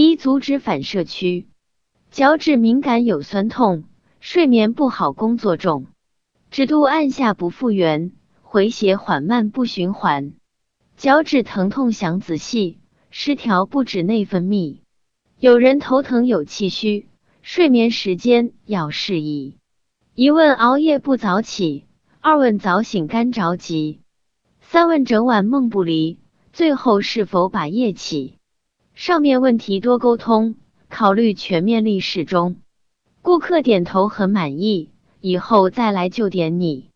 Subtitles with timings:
[0.00, 1.48] 一、足趾反射区，
[2.12, 3.82] 脚趾敏感有酸痛，
[4.20, 5.86] 睡眠不好，工作重，
[6.52, 10.34] 指肚按下不复原，回血缓慢不循环，
[10.96, 12.78] 脚趾疼痛想仔细，
[13.10, 14.76] 失调不止内分泌。
[15.40, 17.08] 有人头疼有气虚，
[17.42, 19.56] 睡眠时间要适宜。
[20.14, 21.86] 一问熬夜不早起，
[22.20, 23.98] 二问早醒干着急，
[24.60, 26.20] 三问整晚梦不离，
[26.52, 28.37] 最后是否把夜起？
[28.98, 30.56] 上面问题多沟通，
[30.88, 32.56] 考虑全面力适中。
[33.22, 34.90] 顾客点头很满意，
[35.20, 36.87] 以后再来就点你。